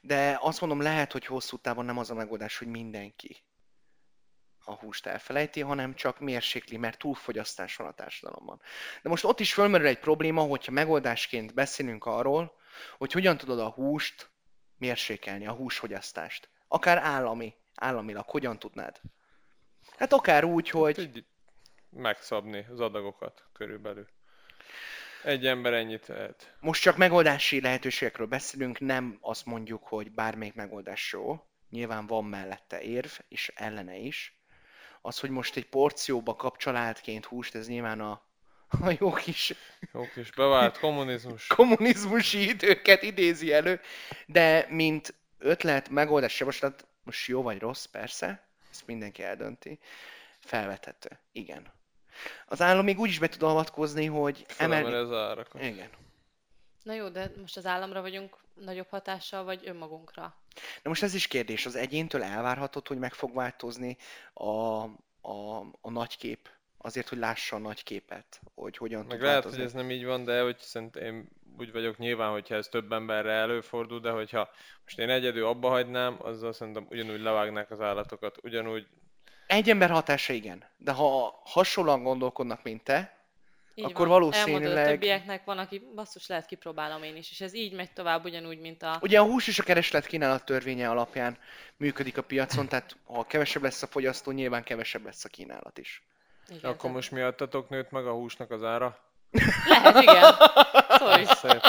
[0.00, 3.36] De azt mondom, lehet, hogy hosszú távon nem az a megoldás, hogy mindenki
[4.64, 8.60] a húst elfelejti, hanem csak mérsékli, mert túlfogyasztás van a társadalomban.
[9.02, 12.52] De most ott is fölmerül egy probléma, hogyha megoldásként beszélünk arról,
[12.98, 14.30] hogy hogyan tudod a húst
[14.76, 16.48] mérsékelni, a húsfogyasztást.
[16.68, 19.00] Akár állami, államilag, hogyan tudnád?
[19.96, 21.24] Hát akár úgy, hogy Így
[21.94, 24.06] megszabni az adagokat körülbelül.
[25.24, 26.54] Egy ember ennyit tehet.
[26.60, 31.44] most csak megoldási lehetőségekről beszélünk, nem azt mondjuk, hogy bármelyik megoldás jó.
[31.70, 34.38] nyilván van mellette érv, és ellene is.
[35.02, 38.22] Az, hogy most egy porcióba kap családként húst, ez nyilván a,
[38.68, 39.54] a jó kis
[39.92, 41.46] Jó kis bevált kommunizmus.
[41.46, 43.80] kommunizmusi időket idézi elő,
[44.26, 49.78] de mint ötlet, megoldás, javaslat, most jó vagy rossz, persze, ezt mindenki eldönti,
[50.40, 51.18] felvethető.
[51.32, 51.72] Igen.
[52.46, 54.92] Az állam még úgy is be tud avatkozni, hogy emelni...
[54.92, 55.62] az árakat.
[55.62, 55.88] Igen.
[56.82, 60.22] Na jó, de most az államra vagyunk nagyobb hatással, vagy önmagunkra?
[60.54, 63.96] Na most ez is kérdés, az egyéntől elvárhatod, hogy meg fog változni
[64.32, 64.48] a,
[65.20, 66.48] a, a nagykép,
[66.78, 69.58] azért, hogy lássa a nagyképet, hogy hogyan Meg tud lehet, változni.
[69.58, 72.92] hogy ez nem így van, de hogy szerintem én úgy vagyok nyilván, hogyha ez több
[72.92, 74.50] emberre előfordul, de hogyha
[74.84, 78.86] most én egyedül abba hagynám, azzal szerintem ugyanúgy levágnák az állatokat, ugyanúgy
[79.46, 83.12] Egy ember hatása igen, de ha hasonlóan gondolkodnak, mint te,
[83.76, 84.18] Így Akkor van.
[84.20, 87.92] valószínűleg- Elmondod a többieknek, van, aki basszus lehet kipróbálom én is, és ez így megy
[87.92, 88.98] tovább ugyanúgy, mint a...
[89.00, 91.38] ugye a hús és a kereslet kínálat törvénye alapján
[91.76, 96.02] működik a piacon, tehát ha kevesebb lesz a fogyasztó, nyilván kevesebb lesz a kínálat is.
[96.48, 98.98] Igen, akkor tehát- most miattatok nőtt meg a húsnak az ára.
[99.68, 100.34] Lehet, igen.
[100.88, 101.28] Szól is.
[101.28, 101.60] Szép.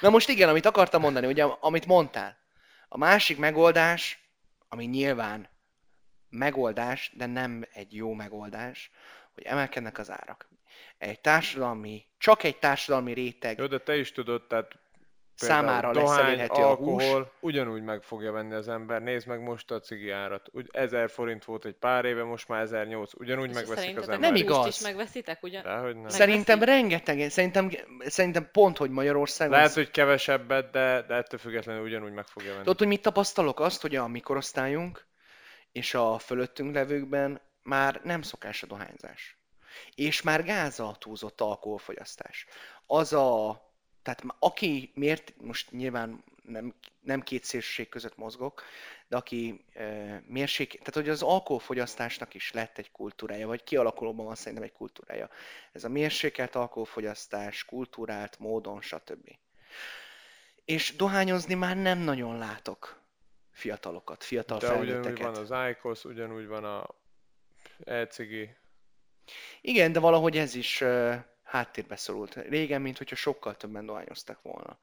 [0.00, 2.36] Na most igen, amit akartam mondani, ugye amit mondtál.
[2.88, 4.18] A másik megoldás,
[4.68, 5.48] ami nyilván
[6.28, 8.90] megoldás, de nem egy jó megoldás,
[9.34, 10.48] hogy emelkednek az árak.
[10.98, 14.78] Egy társadalmi, csak egy társadalmi réteg Jó, de te is tudod, tehát
[15.46, 17.02] számára lesz dohány, elérhető a hús.
[17.02, 19.02] alkohol, ugyanúgy meg fogja venni az ember.
[19.02, 20.48] Nézd meg most a cigi árat.
[20.52, 23.14] Úgy 1000 forint volt egy pár éve, most már 1008.
[23.14, 24.18] Ugyanúgy És megveszik az ember.
[24.18, 24.66] Nem igaz.
[24.66, 25.62] is megveszitek, ugyan?
[25.62, 26.08] Dehogy nem.
[26.08, 29.56] Szerintem rengeteg, szerintem, szerintem pont, hogy Magyarországon...
[29.56, 32.62] Lehet, hogy kevesebbet, de, de ettől függetlenül ugyanúgy meg fogja venni.
[32.62, 33.60] Tudod, hogy mit tapasztalok?
[33.60, 35.06] Azt, hogy a mi korosztályunk
[35.72, 39.36] és a fölöttünk levőkben már nem szokás a dohányzás.
[39.94, 42.46] És már gáz a túlzott alkoholfogyasztás.
[42.86, 43.60] Az a...
[44.08, 48.62] Tehát aki miért, most nyilván nem, nem két szélsőség között mozgok,
[49.08, 54.34] de aki e, mérség, tehát hogy az alkoholfogyasztásnak is lett egy kultúrája, vagy kialakulóban van
[54.34, 55.30] szerintem egy kultúrája.
[55.72, 59.30] Ez a mérsékelt alkoholfogyasztás, kultúrált módon, stb.
[60.64, 63.00] És dohányozni már nem nagyon látok
[63.50, 65.34] fiatalokat, fiatal de ugyanúgy felnőtteket.
[65.34, 66.86] van az IQOS, ugyanúgy van a
[67.84, 68.56] e-cigi.
[69.60, 70.84] Igen, de valahogy ez is
[71.48, 72.34] háttérbe szorult.
[72.34, 74.78] Régen, mint hogyha sokkal többen dohányoztak volna.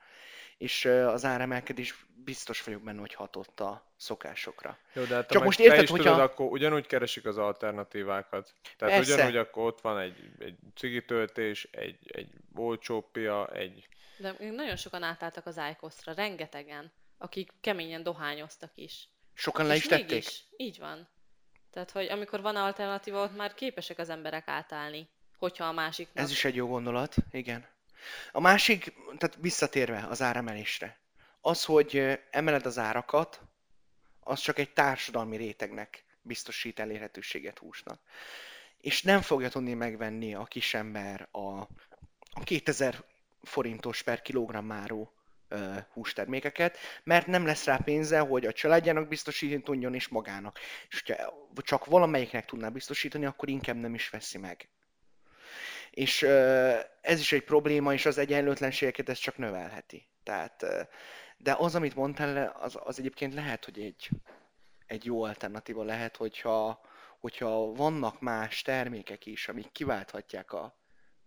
[0.57, 4.77] És az áremelkedés biztos vagyok benne, hogy hatott a szokásokra.
[4.93, 8.53] Jó, de hát Csak most te érted, is hogyha- tudod, akkor ugyanúgy keresik az alternatívákat.
[8.77, 9.13] Tehát Persze.
[9.13, 13.87] ugyanúgy akkor ott van egy, egy cigi töltés, egy, egy olcsó pia, egy...
[14.17, 19.09] De nagyon sokan átálltak az IQOS-ra, rengetegen, akik keményen dohányoztak is.
[19.33, 20.09] Sokan le is tették?
[20.09, 21.07] mégis, így van.
[21.71, 25.09] Tehát, hogy amikor van alternatíva, ott már képesek az emberek átállni,
[25.45, 26.23] hogyha a másiknak...
[26.23, 27.65] Ez is egy jó gondolat, igen.
[28.31, 30.99] A másik, tehát visszatérve az áremelésre,
[31.41, 33.41] az, hogy emeled az árakat,
[34.19, 38.01] az csak egy társadalmi rétegnek biztosít elérhetőséget húsnak.
[38.77, 41.59] És nem fogja tudni megvenni a kisember a,
[42.31, 43.03] a 2000
[43.43, 45.11] forintos per kilogramm árú
[45.47, 50.59] ö, hústermékeket, mert nem lesz rá pénze, hogy a családjának biztosítani tudjon, és magának.
[50.89, 54.69] És hogyha csak valamelyiknek tudná biztosítani, akkor inkább nem is veszi meg.
[55.95, 56.23] És
[57.01, 60.07] ez is egy probléma, és az egyenlőtlenségeket ez csak növelheti.
[60.23, 60.65] Tehát,
[61.37, 64.09] de az, amit mondtál, az, az egyébként lehet, hogy egy,
[64.85, 66.81] egy jó alternatíva lehet, hogyha,
[67.19, 70.77] hogyha vannak más termékek is, amik kiválthatják a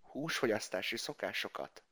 [0.00, 1.82] húsfogyasztási szokásokat.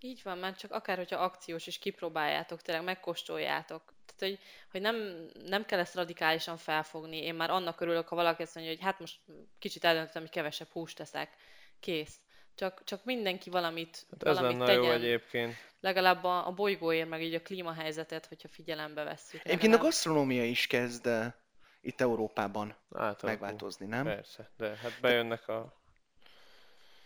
[0.00, 3.82] Így van, mert csak akár, hogyha akciós is kipróbáljátok, tényleg megkóstoljátok.
[4.06, 7.16] Tehát, hogy, hogy nem, nem kell ezt radikálisan felfogni.
[7.16, 9.20] Én már annak örülök, ha valaki azt mondja, hogy hát most
[9.58, 11.36] kicsit eldöntöttem, hogy kevesebb húst teszek.
[11.80, 12.16] Kész.
[12.54, 14.96] Csak, csak mindenki valamit, Hát ez valamit lenne jó tegyen.
[14.96, 15.54] egyébként.
[15.80, 19.40] Legalább a, a bolygóért, meg így a klímahelyzetet, hogyha figyelembe vesszük.
[19.40, 19.82] Egyébként a legalább.
[19.84, 21.24] gasztronómia is kezd ö,
[21.80, 23.28] itt Európában Átalakul.
[23.28, 24.04] megváltozni, nem?
[24.04, 25.72] Persze, de hát bejönnek a...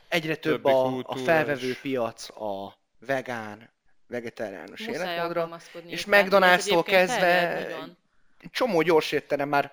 [0.09, 1.79] Egyre több a, a felvevő is.
[1.79, 3.71] piac a vegán,
[4.07, 5.59] vegetáriánus életmódra.
[5.87, 7.97] és McDonald's-tól kezdve-
[8.51, 9.73] csomó gyors étterem már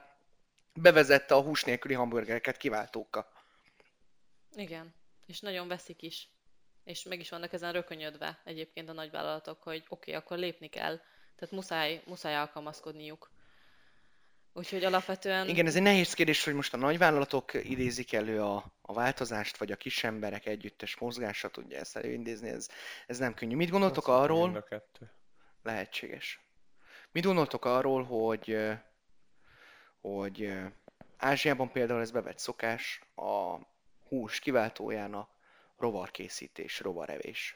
[0.74, 3.28] bevezette a hús nélküli hamburgereket kiváltókkal.
[4.56, 4.94] Igen,
[5.26, 6.30] és nagyon veszik is.
[6.84, 10.98] És meg is vannak ezen rökönyödve egyébként a nagyvállalatok, hogy oké, okay, akkor lépni kell.
[11.36, 13.32] Tehát muszáj, muszáj alkalmazkodniuk.
[14.54, 15.48] Úgyhogy alapvetően...
[15.48, 19.72] Igen, ez egy nehéz kérdés, hogy most a nagyvállalatok idézik elő a, a változást, vagy
[19.72, 22.70] a kis emberek együttes mozgása tudja ezt előidézni, ez,
[23.08, 23.56] ez nem könnyű.
[23.56, 25.12] Mit gondoltok Azt arról, a kettő.
[25.64, 26.40] lehetséges.
[27.12, 28.58] Mit gondoltok arról, hogy,
[30.02, 30.54] hogy
[31.18, 33.58] Ázsiában például ez bevett szokás, a
[34.12, 35.30] hús kiváltójának
[35.78, 37.56] rovarkészítés, rovarevés.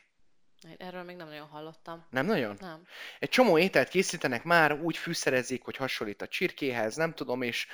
[0.77, 2.05] Erről még nem nagyon hallottam.
[2.09, 2.57] Nem nagyon?
[2.59, 2.85] Nem.
[3.19, 7.67] Egy csomó ételt készítenek már, úgy fűszerezik, hogy hasonlít a csirkéhez, nem tudom, és,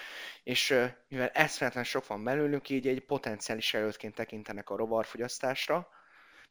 [0.43, 0.75] és
[1.07, 5.89] mivel eszméletlen sok van belőlük, így egy potenciális előttként tekintenek a rovarfogyasztásra,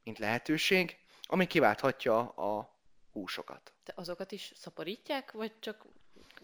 [0.05, 2.79] mint lehetőség, ami kiválthatja a
[3.13, 3.73] húsokat.
[3.85, 5.87] De azokat is szaporítják, vagy csak,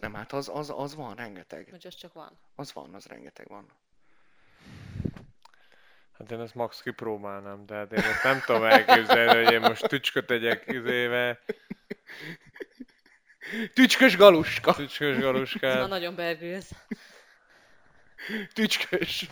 [0.01, 1.71] Nem, hát az, az, az van, rengeteg.
[1.71, 2.39] vagy az csak van?
[2.55, 3.73] Az van, az rengeteg van.
[6.19, 9.89] Hát én ezt max kipróbálnám, de hát én ezt nem tudom elképzelni, hogy én most
[9.89, 11.41] tücsköt tegyek izébe,
[13.75, 14.75] Tücskös galuska!
[14.75, 16.71] tücskös Ez már nagyon bergőz.
[18.53, 19.29] Tücskös!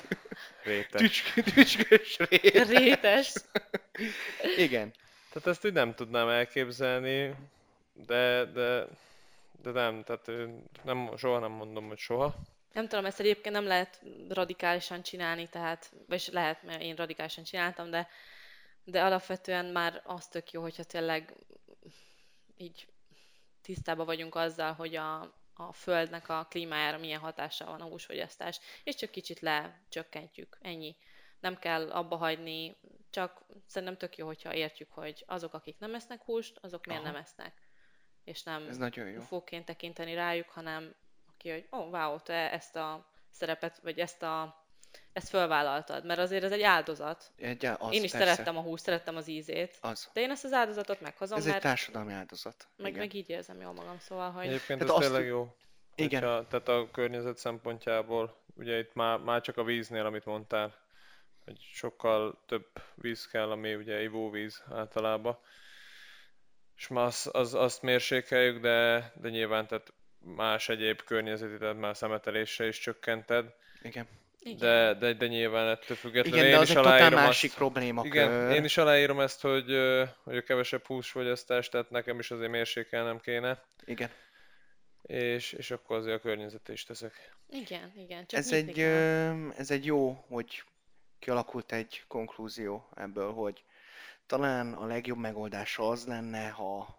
[0.62, 1.00] rétes.
[1.00, 2.68] Tücsk, tücskös rét.
[2.68, 3.32] Rétes.
[4.56, 4.92] Igen.
[5.32, 7.34] Tehát ezt így nem tudnám elképzelni,
[7.92, 8.86] de, de,
[9.62, 10.30] de nem, tehát
[10.82, 12.34] nem, soha nem mondom, hogy soha.
[12.74, 17.90] Nem tudom, ezt egyébként nem lehet radikálisan csinálni, tehát, vagyis lehet, mert én radikálisan csináltam,
[17.90, 18.08] de,
[18.84, 21.34] de alapvetően már az tök jó, hogyha tényleg
[22.56, 22.86] így
[23.62, 25.20] tisztában vagyunk azzal, hogy a,
[25.54, 30.96] a Földnek a klímájára milyen hatással van a húsfogyasztás, és csak kicsit lecsökkentjük, ennyi.
[31.40, 32.76] Nem kell abba hagyni,
[33.10, 37.12] csak szerintem tök jó, hogyha értjük, hogy azok, akik nem esznek húst, azok miért Aha.
[37.12, 37.68] nem esznek.
[38.24, 39.20] És nem Ez nagyon jó.
[39.20, 40.94] fóként tekinteni rájuk, hanem
[41.44, 44.62] aki, hogy ó, oh, wow, te ezt a szerepet, vagy ezt a
[45.12, 47.32] ezt fölvállaltad, mert azért ez egy áldozat.
[47.36, 48.18] Egy, az, én is persze.
[48.18, 50.10] szerettem a húst, szerettem az ízét, Az.
[50.12, 52.68] de én ezt az áldozatot meghozom, Ez egy mert társadalmi áldozat.
[52.76, 52.98] meg, Igen.
[53.00, 55.56] meg így érzem jól magam, szóval, hogy Egyébként Tehát ez azt- tényleg jó.
[55.94, 56.22] Igen.
[56.22, 60.74] Hogyha, tehát a környezet szempontjából, ugye itt már, már csak a víznél, amit mondtál,
[61.44, 65.38] hogy sokkal több víz kell, ami ugye ivóvíz általában.
[66.76, 69.92] És már az, az, azt mérsékeljük, de, de nyilván tehát
[70.24, 74.06] más egyéb környezeti, tehát már szemetelésre is csökkented, Igen.
[74.58, 77.50] de, de, de nyilván ettől függetlenül Igen, de én az is egy totál aláírom másik
[77.50, 78.10] azt, problémakör.
[78.10, 79.66] igen, én is aláírom ezt, hogy,
[80.22, 84.10] hogy a kevesebb húsfogyasztás, tehát nekem is azért mérsékelnem kéne, Igen.
[85.02, 87.34] és, és akkor azért a környezetre is teszek.
[87.48, 90.62] igen, igen, csak Ez egy, ö, ez egy jó, hogy
[91.18, 93.64] kialakult egy konklúzió ebből, hogy
[94.26, 96.96] talán a legjobb megoldása az lenne, ha,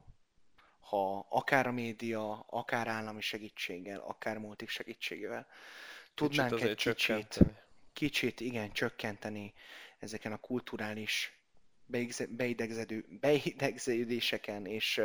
[0.85, 5.47] ha akár a média, akár állami segítséggel, akár multik segítségével
[6.13, 7.57] tudnánk Kicsit egy kicsit, csökkenteni.
[7.93, 9.53] kicsit, igen, csökkenteni
[9.99, 11.39] ezeken a kulturális
[12.29, 15.01] beidegzedő, beidegződéseken, és,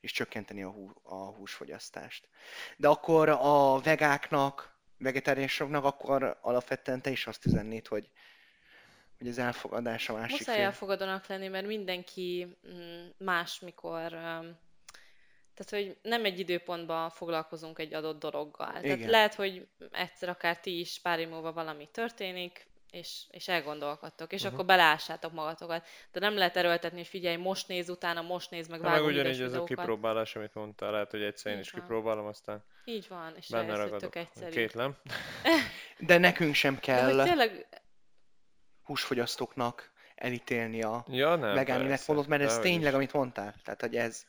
[0.00, 2.28] és csökkenteni a, hú, a húsfogyasztást.
[2.76, 8.10] De akkor a vegáknak, vegetáriánusoknak, akkor alapvetően te is azt üzennéd, hogy,
[9.18, 10.64] hogy az elfogadás a másik Muszáj fél.
[10.64, 14.12] elfogadónak lenni, mert mindenki mm, más, mikor...
[15.54, 18.66] Tehát, hogy nem egy időpontban foglalkozunk egy adott dologgal.
[18.72, 19.10] Tehát Igen.
[19.10, 24.42] lehet, hogy egyszer akár ti is pár év múlva valami történik, és, és elgondolkodtok, és
[24.44, 24.52] Mhm.
[24.52, 25.86] akkor belássátok magatokat.
[26.12, 29.40] De nem lehet erőltetni, hogy figyelj, most néz utána, most néz meg, Hát meg ugyanígy
[29.40, 31.80] ez a kipróbálás, amit mondtál, lehet, hogy egyszer én is van.
[31.80, 34.14] kipróbálom, aztán Így van, és benne ragadok.
[34.50, 34.96] Kétlem.
[35.98, 37.66] De nekünk sem De kell tényleg,
[38.82, 42.94] húsfogyasztóknak elítélni a Ja, nem, vegán persze, életmódot, mert ez tényleg, is.
[42.96, 43.54] amit mondtál.
[43.64, 44.26] Tehát, hogy ez,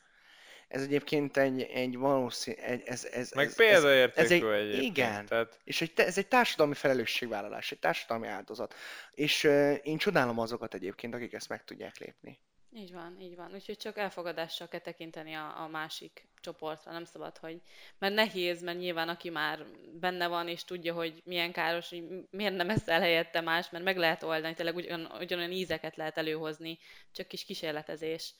[0.68, 4.82] ez egyébként egy, egy valószínű, egy, ez, ez, Meg ez, ez, példaértékű ez egy- egyébként.
[4.82, 5.26] igen.
[5.26, 8.74] Tehát És egy, ez egy társadalmi felelősségvállalás, egy társadalmi áldozat.
[9.10, 12.38] És uh, én csodálom azokat egyébként, akik ezt meg tudják lépni.
[12.76, 13.50] Így van, így van.
[13.54, 17.60] Úgyhogy csak elfogadással kell tekinteni a, a másik csoportra, nem szabad, hogy...
[17.98, 19.64] Mert nehéz, mert nyilván aki már
[20.00, 23.96] benne van, és tudja, hogy milyen káros, hogy miért nem eszel helyette más, mert meg
[23.96, 26.78] lehet oldani, tényleg ugyan, ugyanolyan ízeket lehet előhozni,
[27.12, 28.34] csak kis kísérletezés.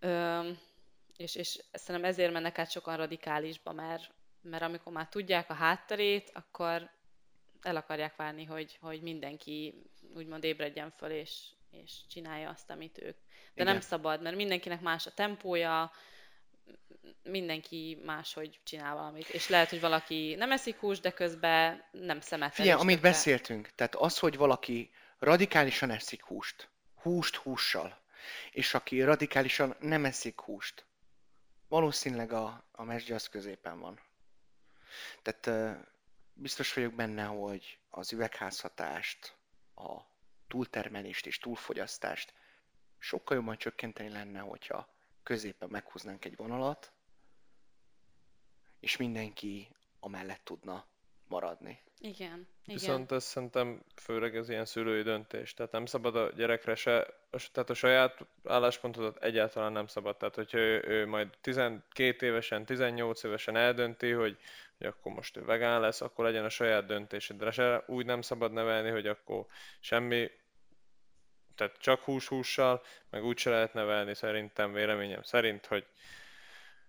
[0.00, 0.58] Öm,
[1.16, 4.10] és, és szerintem ezért mennek át sokan radikálisba, mert,
[4.42, 6.90] mert amikor már tudják a hátterét, akkor
[7.60, 9.82] el akarják várni, hogy, hogy mindenki
[10.14, 11.38] úgymond ébredjen föl, és,
[11.70, 13.16] és csinálja azt, amit ők.
[13.54, 13.72] De Igen.
[13.72, 15.92] nem szabad, mert mindenkinek más a tempója,
[17.22, 19.28] mindenki máshogy csinál valamit.
[19.28, 22.54] És lehet, hogy valaki nem eszik húst, de közben nem szemetel.
[22.54, 28.00] Figyelj, amit tökre- beszéltünk, tehát az, hogy valaki radikálisan eszik húst, húst hússal,
[28.50, 30.84] és aki radikálisan nem eszik húst,
[31.72, 34.00] valószínűleg a, a mesdje az középen van.
[35.22, 35.78] Tehát
[36.32, 39.36] biztos vagyok benne, hogy az üvegházhatást,
[39.74, 40.00] a
[40.48, 42.34] túltermelést és túlfogyasztást
[42.98, 44.88] sokkal jobban csökkenteni lenne, hogyha
[45.22, 46.92] középen meghúznánk egy vonalat,
[48.80, 49.68] és mindenki
[50.00, 50.86] amellett tudna
[51.28, 51.82] maradni.
[52.04, 52.46] Igen, igen.
[52.64, 55.54] viszont ez szerintem főleg ez ilyen szülői döntés.
[55.54, 57.06] Tehát nem szabad a gyerekre se,
[57.52, 60.16] tehát a saját álláspontodat egyáltalán nem szabad.
[60.16, 64.36] Tehát hogyha ő, ő majd 12 évesen, 18 évesen eldönti, hogy,
[64.78, 67.34] hogy akkor most ő vegán lesz, akkor legyen a saját döntése.
[67.34, 69.46] De se úgy nem szabad nevelni, hogy akkor
[69.80, 70.30] semmi
[71.54, 75.86] tehát csak hús-hússal, meg úgy se lehet nevelni szerintem, véleményem szerint, hogy,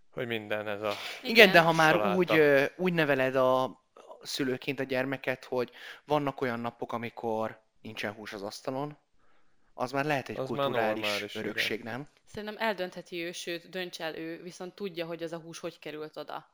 [0.09, 0.93] hogy minden ez a...
[1.23, 2.17] Igen, de ha már Saláta.
[2.17, 2.31] úgy,
[2.75, 3.82] úgy neveled a
[4.23, 5.71] szülőként a gyermeket, hogy
[6.05, 8.97] vannak olyan napok, amikor nincsen hús az asztalon,
[9.73, 11.43] az már lehet egy Az kulturális normális, igen.
[11.47, 12.07] örökség, nem?
[12.25, 16.17] Szerintem eldöntheti ő, sőt, dönts el ő, viszont tudja, hogy az a hús hogy került
[16.17, 16.51] oda.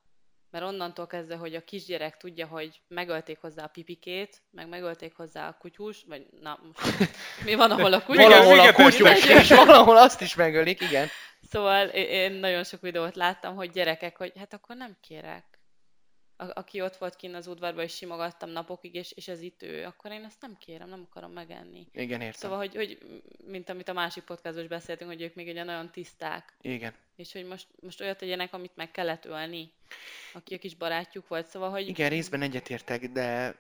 [0.51, 5.47] Mert onnantól kezdve, hogy a kisgyerek tudja, hogy megölték hozzá a pipikét, meg megölték hozzá
[5.47, 6.97] a kutyus, vagy na most
[7.45, 8.23] mi van, ahol a kutyus?
[8.23, 11.07] Valahol a kutyus, és valahol azt is megölik, igen.
[11.49, 15.43] Szóval én- én nagyon sok videót láttam, hogy gyerekek, hogy hát akkor nem kérek.
[16.41, 19.85] A- aki ott volt kint az udvarban, és simogattam napokig, és, és ez itt ő,
[19.85, 21.87] akkor én ezt nem kérem, nem akarom megenni.
[21.91, 22.39] Igen, értem.
[22.39, 22.97] Szóval, hogy, hogy
[23.45, 26.93] mint amit a másik podcastban is beszéltünk, hogy ők még ugye nagyon tiszták, Igen.
[27.15, 29.71] és hogy most, most olyat tegyenek, amit meg kellett ölni,
[30.33, 33.55] aki a kis barátjuk volt, szóval, hogy Igen, részben egyetértek, de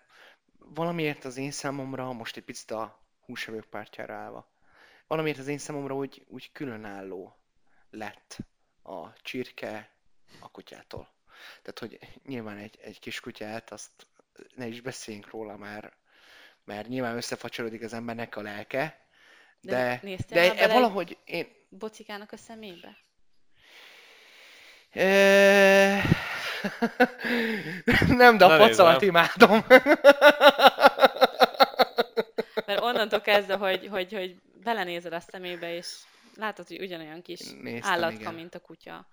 [0.57, 4.47] valamiért az én számomra, most egy picit a húsevők pártjára állva,
[5.07, 7.35] valamiért az én számomra úgy, úgy különálló
[7.89, 8.37] lett
[8.83, 9.89] a csirke
[10.39, 11.09] a kutyától.
[11.61, 14.07] Tehát, hogy nyilván egy, egy kis kutyát, azt
[14.55, 15.93] ne is beszéljünk róla már,
[16.63, 19.07] mert nyilván összefacsarodik az embernek a lelke,
[19.61, 21.47] De de, de, de valahogy én...
[21.69, 22.97] bocikának a szemébe.
[28.07, 29.65] Nem, de a facalat imádom.
[32.65, 35.95] Mert onnantól kezdve, hogy, hogy, hogy belenézel a szemébe, és
[36.35, 38.33] látod, hogy ugyanolyan kis Néztem, állatka, igen.
[38.33, 39.07] mint a kutya.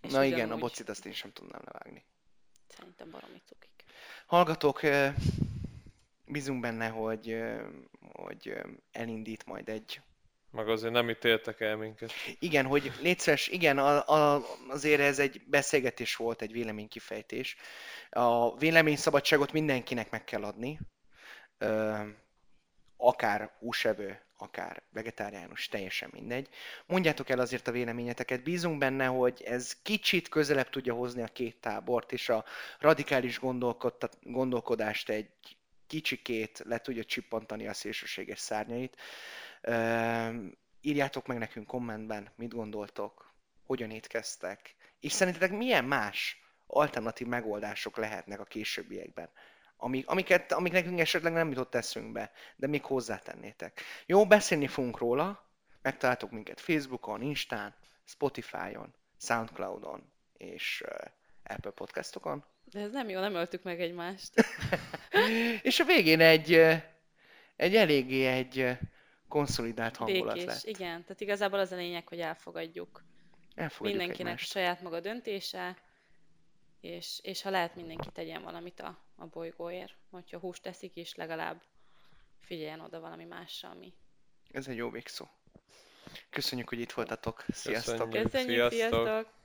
[0.00, 2.04] És Na igen, a ugyanúgy bocit azt én sem tudnám levágni.
[2.68, 3.84] Szerintem baromi cukik.
[4.26, 4.80] Hallgatók,
[6.26, 7.42] bízunk benne, hogy,
[8.12, 8.54] hogy
[8.92, 10.00] elindít majd egy...
[10.50, 12.12] Meg azért nem ítéltek el minket.
[12.38, 17.56] Igen, hogy létszeres, igen, a, a, azért ez egy beszélgetés volt, egy véleménykifejtés.
[18.10, 20.78] A véleményszabadságot mindenkinek meg kell adni.
[21.58, 21.98] Ö,
[22.96, 26.48] akár húsevő, akár vegetáriánus, teljesen mindegy.
[26.86, 31.56] Mondjátok el azért a véleményeteket, bízunk benne, hogy ez kicsit közelebb tudja hozni a két
[31.60, 32.44] tábort, és a
[32.78, 33.40] radikális
[34.22, 35.30] gondolkodást egy
[35.86, 38.96] kicsikét le tudja csippantani a szélsőséges szárnyait.
[40.80, 43.32] Írjátok meg nekünk kommentben, mit gondoltok,
[43.66, 49.28] hogyan étkeztek, és szerintetek milyen más alternatív megoldások lehetnek a későbbiekben,
[49.80, 53.80] amik, amiket, amik nekünk esetleg nem jutott eszünkbe, de még hozzátennétek.
[54.06, 55.50] Jó, beszélni fogunk róla,
[55.82, 57.74] megtaláltok minket Facebookon, Instán,
[58.04, 61.10] Spotify-on, Soundcloud-on és uh,
[61.44, 62.44] Apple podcastokon.
[62.64, 64.32] De ez nem jó, nem öltük meg egymást.
[65.62, 66.74] és a végén egy, ö,
[67.56, 68.72] egy eléggé egy ö,
[69.28, 70.64] konszolidált hangulat Békés, lett.
[70.64, 71.02] igen.
[71.02, 73.04] Tehát igazából az a lényeg, hogy elfogadjuk.
[73.54, 74.50] Elfogadjuk Mindenkinek egymást.
[74.50, 75.76] saját maga döntése,
[76.80, 79.94] és, és ha lehet, mindenki tegyen valamit a, a bolygóért.
[80.10, 81.62] Hogyha húst teszik is, legalább
[82.40, 83.92] figyeljen oda valami másra, ami...
[84.52, 85.26] Ez egy jó végszó.
[86.30, 87.44] Köszönjük, hogy itt voltatok.
[87.48, 88.10] Sziasztok!
[88.10, 88.30] Köszönjük.
[88.30, 89.04] Köszönjük, Sziasztok!
[89.04, 89.38] sziasztok!